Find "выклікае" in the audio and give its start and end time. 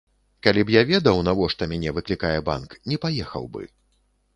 2.01-2.35